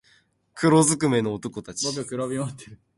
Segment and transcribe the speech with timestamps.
[0.55, 1.85] 黒づくめの男たち